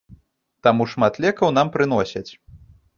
Таму 0.69 0.87
шмат 0.95 1.21
лекаў 1.27 1.55
нам 1.61 1.67
прыносяць. 1.79 2.29